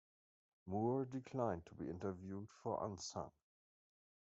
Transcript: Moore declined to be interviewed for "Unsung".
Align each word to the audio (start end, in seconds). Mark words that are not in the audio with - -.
Moore 0.65 1.05
declined 1.05 1.67
to 1.67 1.75
be 1.75 1.87
interviewed 1.87 2.47
for 2.63 2.83
"Unsung". 2.83 3.29